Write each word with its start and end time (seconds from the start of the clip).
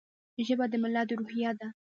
ژبه 0.45 0.65
د 0.71 0.73
ملت 0.83 1.07
روحیه 1.19 1.51
ده. 1.59 1.67